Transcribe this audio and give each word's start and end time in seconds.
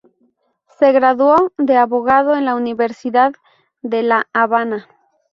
Se 0.79 0.91
graduó 0.93 1.53
de 1.59 1.77
abogado 1.77 2.35
en 2.35 2.45
la 2.45 2.55
Universidad 2.55 3.33
de 3.83 4.01
La 4.01 4.27
Habana. 4.33 4.87